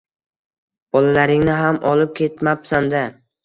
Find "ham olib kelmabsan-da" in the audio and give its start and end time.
1.61-3.07